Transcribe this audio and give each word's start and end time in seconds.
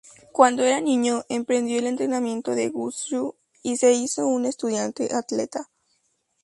Cuando 0.31 0.63
era 0.63 0.81
niño, 0.81 1.25
emprendió 1.29 1.77
el 1.77 1.85
entrenamiento 1.85 2.55
de 2.55 2.69
Wushu 2.69 3.35
y 3.61 3.77
se 3.77 3.93
hizo 3.93 4.25
un 4.25 4.47
estudiante 4.47 5.13
atleta. 5.13 5.69